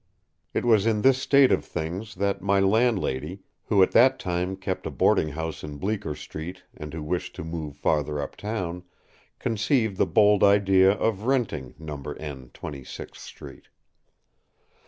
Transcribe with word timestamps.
It 0.55 0.65
was 0.65 0.87
in 0.87 1.03
this 1.03 1.19
state 1.21 1.51
of 1.51 1.63
things 1.63 2.15
that 2.15 2.41
my 2.41 2.59
landlady, 2.59 3.41
who 3.65 3.83
at 3.83 3.91
that 3.91 4.17
time 4.17 4.55
kept 4.55 4.87
a 4.87 4.89
boarding 4.89 5.29
house 5.29 5.63
in 5.63 5.77
Bleecker 5.77 6.15
Street, 6.15 6.63
and 6.75 6.91
who 6.91 7.03
wished 7.03 7.35
to 7.35 7.43
move 7.43 7.77
farther 7.77 8.19
up 8.19 8.35
town, 8.35 8.81
conceived 9.37 9.97
the 9.97 10.07
bold 10.07 10.43
idea 10.43 10.91
of 10.93 11.25
renting 11.27 11.75
No.— 11.77 11.97
Twenty 12.55 12.83
sixth 12.83 13.21
Street. 13.21 13.67